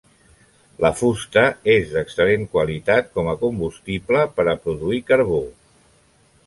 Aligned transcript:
La 0.85 0.89
fusta 1.01 1.43
és 1.73 1.91
d'excel·lent 1.97 2.47
qualitat 2.57 3.13
com 3.19 3.31
a 3.35 3.39
combustible 3.45 4.27
per 4.39 4.49
a 4.55 4.59
produir 4.67 5.05
carbó. 5.13 5.45